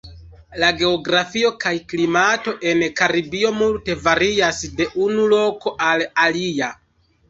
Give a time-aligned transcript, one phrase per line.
[0.61, 6.77] La geografio kaj klimato en Karibio multe varias de unu loko al alia.